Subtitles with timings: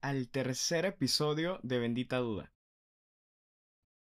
[0.00, 2.50] al tercer episodio de Bendita Duda.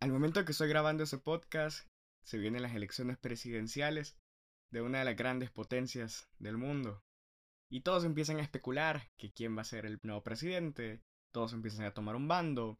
[0.00, 1.88] Al momento que estoy grabando este podcast,
[2.22, 4.16] se vienen las elecciones presidenciales
[4.70, 7.02] de una de las grandes potencias del mundo.
[7.70, 11.86] Y todos empiezan a especular que quién va a ser el nuevo presidente, todos empiezan
[11.86, 12.78] a tomar un bando,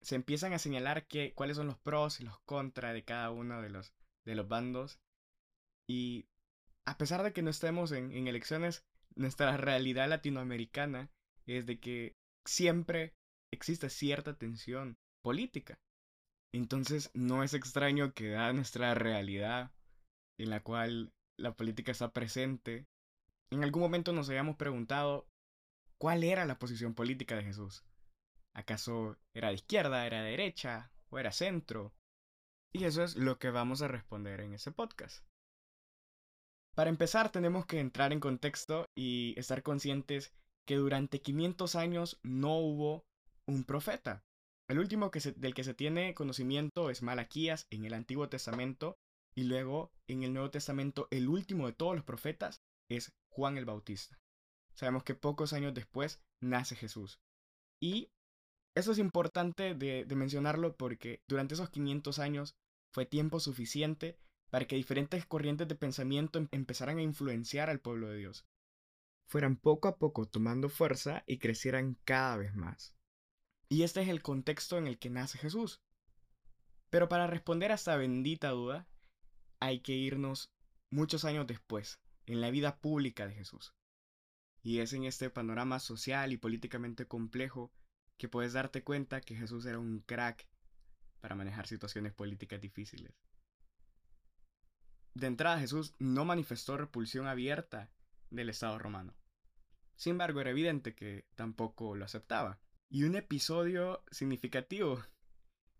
[0.00, 3.60] se empiezan a señalar que, cuáles son los pros y los contras de cada uno
[3.62, 3.92] de los,
[4.24, 5.00] de los bandos.
[5.88, 6.28] Y
[6.84, 8.84] a pesar de que no estemos en, en elecciones,
[9.16, 11.10] nuestra realidad latinoamericana
[11.46, 12.14] es de que
[12.46, 13.14] siempre
[13.52, 15.78] existe cierta tensión política.
[16.54, 19.72] Entonces no es extraño que da nuestra realidad
[20.38, 22.86] en la cual la política está presente,
[23.50, 25.26] en algún momento nos hayamos preguntado
[25.98, 27.84] cuál era la posición política de Jesús.
[28.54, 31.92] ¿Acaso era de izquierda, era de derecha o era centro?
[32.72, 35.24] Y eso es lo que vamos a responder en este podcast.
[36.74, 40.32] Para empezar tenemos que entrar en contexto y estar conscientes
[40.66, 43.04] que durante 500 años no hubo
[43.46, 44.24] un profeta.
[44.68, 48.96] El último que del que se tiene conocimiento es Malaquías en el Antiguo Testamento
[49.34, 53.64] y luego en el Nuevo Testamento el último de todos los profetas es Juan el
[53.64, 54.18] Bautista.
[54.74, 57.18] Sabemos que pocos años después nace Jesús.
[57.80, 58.10] Y
[58.74, 62.54] eso es importante de, de mencionarlo porque durante esos 500 años
[62.92, 64.16] fue tiempo suficiente
[64.50, 68.46] para que diferentes corrientes de pensamiento em-, empezaran a influenciar al pueblo de Dios
[69.32, 72.94] fueran poco a poco tomando fuerza y crecieran cada vez más.
[73.70, 75.80] Y este es el contexto en el que nace Jesús.
[76.90, 78.86] Pero para responder a esta bendita duda,
[79.58, 80.52] hay que irnos
[80.90, 83.74] muchos años después, en la vida pública de Jesús.
[84.62, 87.72] Y es en este panorama social y políticamente complejo
[88.18, 90.46] que puedes darte cuenta que Jesús era un crack
[91.22, 93.14] para manejar situaciones políticas difíciles.
[95.14, 97.90] De entrada Jesús no manifestó repulsión abierta
[98.28, 99.14] del Estado romano.
[99.96, 102.58] Sin embargo, era evidente que tampoco lo aceptaba.
[102.88, 105.02] Y un episodio significativo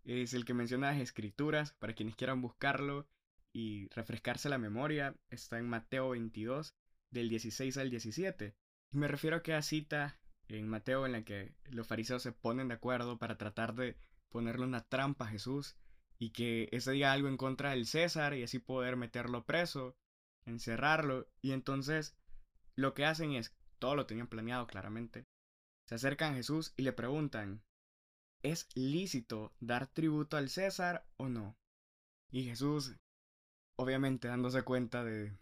[0.04, 3.06] es el que menciona las escrituras, para quienes quieran buscarlo
[3.52, 6.74] y refrescarse la memoria, está en Mateo 22,
[7.10, 8.56] del 16 al 17.
[8.92, 12.74] Me refiero a aquella cita en Mateo en la que los fariseos se ponen de
[12.74, 13.96] acuerdo para tratar de
[14.28, 15.76] ponerle una trampa a Jesús
[16.18, 19.96] y que ese diga algo en contra del César y así poder meterlo preso,
[20.44, 21.28] encerrarlo.
[21.40, 22.16] Y entonces
[22.74, 25.26] lo que hacen es todo lo tenían planeado claramente,
[25.88, 27.64] se acercan a Jesús y le preguntan,
[28.44, 31.56] ¿es lícito dar tributo al César o no?
[32.30, 32.94] Y Jesús,
[33.76, 35.36] obviamente dándose cuenta de,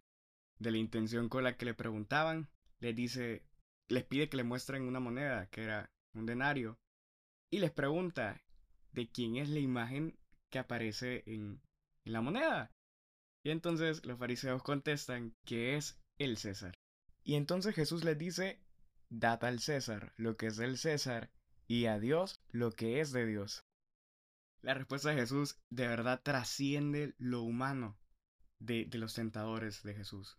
[0.58, 2.48] la intención con la que le preguntaban,
[2.78, 3.44] les dice,
[3.88, 6.78] les pide que le muestren una moneda, que era un denario,
[7.52, 8.42] y les pregunta
[8.92, 10.18] de quién es la imagen
[10.50, 11.60] que aparece en,
[12.06, 12.72] en la moneda.
[13.44, 16.79] Y entonces los fariseos contestan que es el César.
[17.22, 18.60] Y entonces Jesús les dice,
[19.08, 21.30] dad al César lo que es del César
[21.66, 23.64] y a Dios lo que es de Dios.
[24.62, 27.98] La respuesta de Jesús de verdad trasciende lo humano
[28.58, 30.38] de, de los tentadores de Jesús.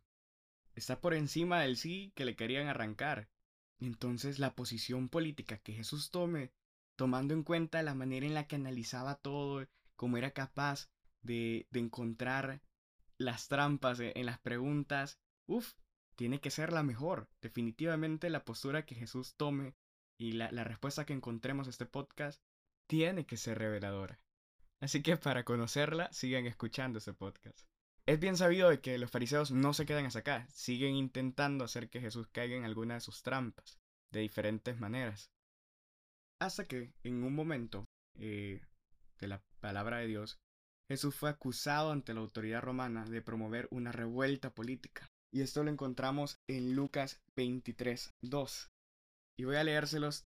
[0.76, 3.30] Está por encima del sí que le querían arrancar.
[3.80, 6.52] Entonces la posición política que Jesús tome,
[6.96, 10.90] tomando en cuenta la manera en la que analizaba todo, cómo era capaz
[11.22, 12.62] de, de encontrar
[13.18, 15.74] las trampas en las preguntas, uff,
[16.22, 17.28] tiene que ser la mejor.
[17.42, 19.74] Definitivamente la postura que Jesús tome
[20.20, 22.44] y la, respuesta que encontremos en este podcast
[22.88, 24.20] tiene que ser reveladora.
[24.80, 27.68] Así que para conocerla, sigan escuchando este podcast.
[28.06, 31.90] Es bien sabido de que los fariseos no se quedan hasta acá, siguen intentando hacer
[31.90, 33.80] que Jesús caiga en alguna de sus trampas,
[34.12, 35.32] de diferentes maneras.
[36.40, 37.86] Hasta que, en un momento
[38.20, 38.62] eh,
[39.20, 40.40] de la palabra de Dios,
[40.88, 45.11] Jesús fue acusado ante la autoridad romana de promover una revuelta política.
[45.34, 48.70] Y esto lo encontramos en Lucas 23, 2.
[49.38, 50.26] Y voy a leérselos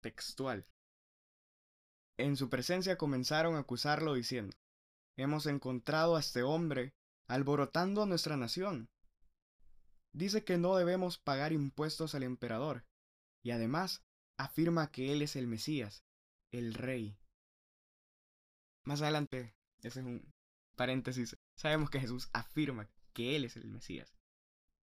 [0.00, 0.66] textual.
[2.16, 4.56] En su presencia comenzaron a acusarlo diciendo,
[5.16, 6.92] Hemos encontrado a este hombre
[7.28, 8.88] alborotando a nuestra nación.
[10.12, 12.84] Dice que no debemos pagar impuestos al emperador,
[13.42, 14.04] y además
[14.38, 16.04] afirma que él es el Mesías,
[16.52, 17.16] el rey.
[18.84, 20.32] Más adelante, ese es un
[20.76, 24.14] paréntesis, sabemos que Jesús afirma que él es el Mesías.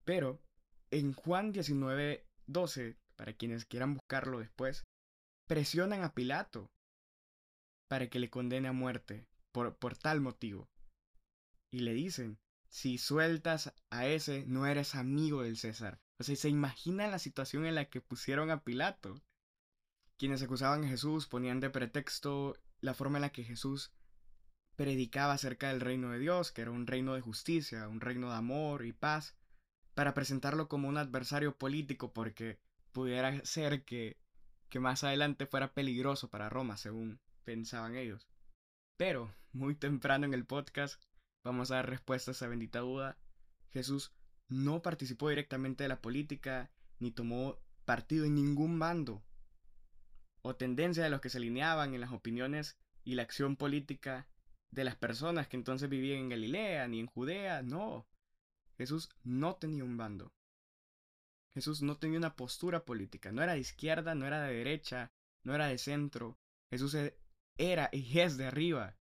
[0.09, 0.41] Pero
[0.89, 4.83] en Juan 19, 12, para quienes quieran buscarlo después,
[5.47, 6.71] presionan a Pilato
[7.87, 10.67] para que le condene a muerte por, por tal motivo.
[11.71, 12.39] Y le dicen,
[12.69, 15.99] si sueltas a ese, no eres amigo del César.
[16.17, 19.21] O sea, se imagina la situación en la que pusieron a Pilato.
[20.17, 23.91] Quienes acusaban a Jesús ponían de pretexto la forma en la que Jesús
[24.75, 28.37] predicaba acerca del reino de Dios, que era un reino de justicia, un reino de
[28.37, 29.35] amor y paz
[29.99, 32.57] para presentarlo como un adversario político porque
[32.93, 34.15] pudiera ser que
[34.69, 38.25] que más adelante fuera peligroso para Roma, según pensaban ellos.
[38.95, 41.03] Pero, muy temprano en el podcast,
[41.43, 43.17] vamos a dar respuesta a esa bendita duda.
[43.71, 44.13] Jesús
[44.47, 49.21] no participó directamente de la política, ni tomó partido en ningún bando
[50.43, 54.29] o tendencia de los que se alineaban en las opiniones y la acción política
[54.71, 58.08] de las personas que entonces vivían en Galilea ni en Judea, no.
[58.79, 60.31] Jesús no tenía un bando.
[61.53, 65.11] Jesús no tenía una postura política, no era de izquierda, no era de derecha,
[65.43, 66.39] no era de centro.
[66.71, 67.19] Jesús e,
[67.57, 68.97] era y es de arriba.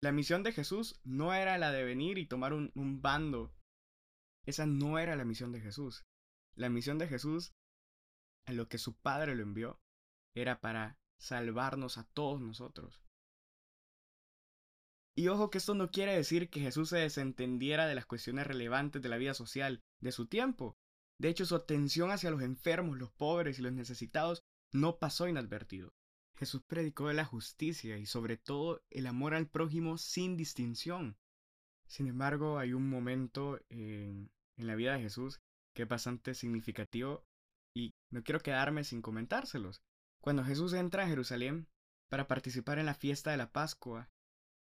[0.00, 3.52] La misión de Jesús no era la de venir y tomar un, un bando.
[4.46, 6.04] Esa no era la misión de Jesús.
[6.54, 7.54] La misión de Jesús,
[8.46, 9.80] a lo que su Padre lo envió,
[10.36, 13.02] era para salvarnos a todos nosotros.
[15.14, 19.02] Y ojo que esto no quiere decir que Jesús se desentendiera de las cuestiones relevantes
[19.02, 20.76] de la vida social de su tiempo.
[21.18, 24.42] De hecho, su atención hacia los enfermos, los pobres y los necesitados
[24.72, 25.92] no pasó inadvertido.
[26.34, 31.18] Jesús predicó de la justicia y sobre todo el amor al prójimo sin distinción.
[31.86, 35.40] Sin embargo, hay un momento en, en la vida de Jesús
[35.74, 37.24] que es bastante significativo
[37.74, 39.82] y no quiero quedarme sin comentárselos.
[40.20, 41.68] Cuando Jesús entra a Jerusalén
[42.08, 44.10] para participar en la fiesta de la Pascua,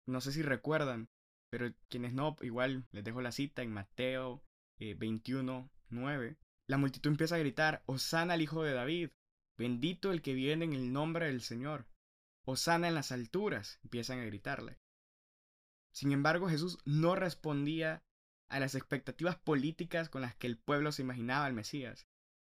[0.09, 1.09] no sé si recuerdan,
[1.51, 4.43] pero quienes no, igual les dejo la cita en Mateo
[4.79, 6.37] 21, eh, 9.
[6.67, 9.11] La multitud empieza a gritar, Osana al Hijo de David,
[9.57, 11.87] bendito el que viene en el nombre del Señor.
[12.45, 14.79] Osana en las alturas, empiezan a gritarle.
[15.93, 18.03] Sin embargo, Jesús no respondía
[18.49, 22.07] a las expectativas políticas con las que el pueblo se imaginaba al Mesías.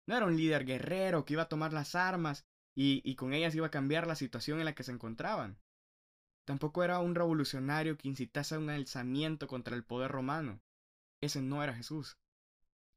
[0.06, 2.44] No era un líder guerrero que iba a tomar las armas
[2.76, 5.58] y, y con ellas iba a cambiar la situación en la que se encontraban.
[6.50, 10.60] Tampoco era un revolucionario que incitase a un alzamiento contra el poder romano.
[11.20, 12.18] Ese no era Jesús.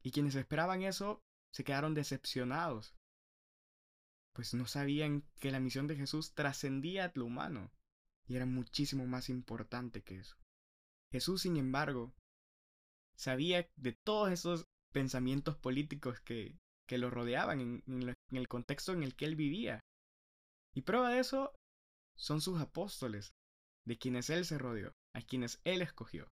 [0.02, 1.22] Y quienes esperaban eso
[1.52, 2.96] se quedaron decepcionados,
[4.32, 7.70] pues no sabían que la misión de Jesús trascendía lo humano
[8.26, 10.34] y era muchísimo más importante que eso.
[11.12, 12.12] Jesús, sin embargo,
[13.14, 16.58] sabía de todos esos pensamientos políticos que,
[16.88, 19.78] que lo rodeaban en, en el contexto en el que él vivía.
[20.74, 21.52] Y prueba de eso
[22.16, 23.32] son sus apóstoles,
[23.84, 26.30] de quienes él se rodeó, a quienes él escogió.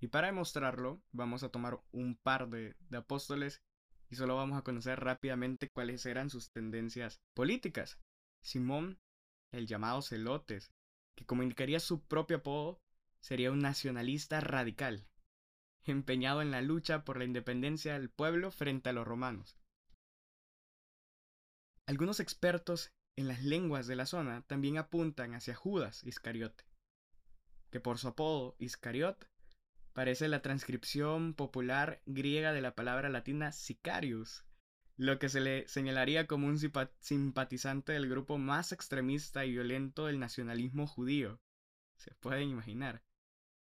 [0.00, 3.62] Y para demostrarlo, vamos a tomar un par de, apóstoles
[4.10, 7.98] y solo vamos a conocer rápidamente cuáles eran sus tendencias políticas.
[8.42, 9.00] Simón,
[9.52, 10.70] el llamado Celotes,
[11.16, 12.80] que como indicaría su propio apodo,
[13.20, 15.08] sería un nacionalista radical,
[15.84, 19.56] empeñado en la lucha por la independencia del pueblo frente a los romanos.
[21.86, 26.64] Algunos expertos en las lenguas de la zona también apuntan hacia Judas Iscariote,
[27.70, 29.28] que por su apodo Iscariot
[29.92, 34.44] parece la transcripción popular griega de la palabra latina sicarius,
[34.96, 36.58] lo que se le señalaría como un
[37.00, 41.40] simpatizante del grupo más extremista y violento del nacionalismo judío.
[41.98, 43.02] Se pueden imaginar.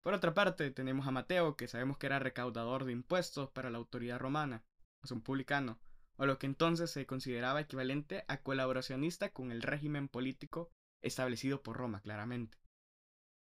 [0.02, 3.78] Por otra parte, tenemos a Mateo, que sabemos que era recaudador de impuestos para la
[3.78, 4.64] autoridad romana,
[5.04, 5.80] es un publicano,
[6.18, 10.70] o lo que entonces se consideraba equivalente a colaboracionista con el régimen político
[11.02, 12.58] establecido por Roma, claramente.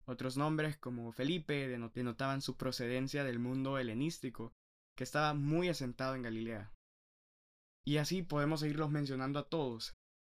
[0.08, 4.54] Otros nombres como Felipe denotaban su procedencia del mundo helenístico,
[4.96, 6.72] que estaba muy asentado en Galilea.
[7.86, 9.94] Y así podemos seguirlos mencionando a todos,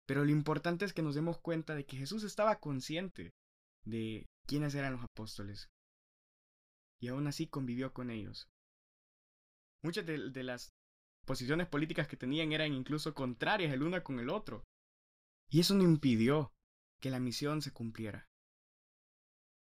[0.09, 3.31] pero lo importante es que nos demos cuenta de que Jesús estaba consciente
[3.85, 5.69] de quiénes eran los apóstoles.
[7.01, 8.49] Y aún así convivió con ellos.
[9.85, 10.71] Muchas de, las
[11.25, 14.65] posiciones políticas que tenían eran incluso contrarias el uno con el otro.
[15.49, 16.51] Y eso no impidió
[17.01, 18.30] que la misión se cumpliera.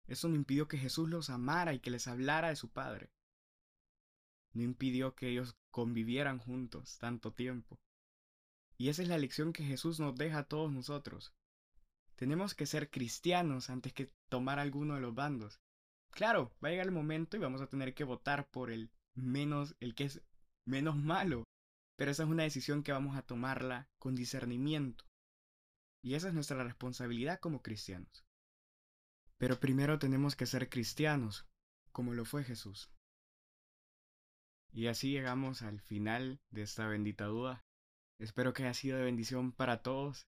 [0.07, 3.11] Eso no impidió que Jesús los amara y que les hablara de su Padre.
[4.53, 7.79] No impidió que ellos convivieran juntos tanto tiempo.
[8.77, 11.33] Y esa es la lección que Jesús nos deja a todos nosotros.
[12.15, 15.59] Tenemos que ser cristianos antes que tomar alguno de los bandos.
[16.11, 19.75] Claro, va a llegar el momento y vamos a tener que votar por el menos,
[19.79, 20.21] el que es
[20.65, 21.43] menos malo.
[21.95, 25.05] Pero esa es una decisión que vamos a tomarla con discernimiento.
[26.03, 28.22] Y esa es nuestra responsabilidad como cristianos.
[29.37, 31.45] Pero primero tenemos que ser cristianos,
[31.91, 32.89] como lo fue Jesús.
[34.71, 37.63] Y así llegamos al final de esta bendita duda.
[38.19, 40.27] Espero que haya sido de bendición para todos.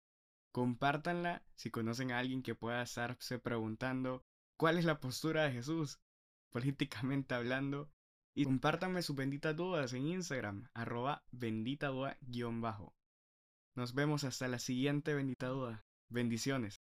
[0.52, 4.24] Compártanla si conocen a alguien que pueda estarse preguntando
[4.56, 5.98] cuál es la postura de Jesús,
[6.50, 7.90] políticamente hablando.
[8.34, 12.16] Y compártanme sus benditas dudas en Instagram, arroba bendita duda
[12.60, 12.94] bajo.
[13.74, 15.84] Nos vemos hasta la siguiente bendita duda.
[16.08, 16.77] Bendiciones.